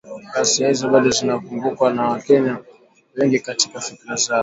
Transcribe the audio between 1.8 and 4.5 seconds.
na Wakenya wengi katika fikra zao"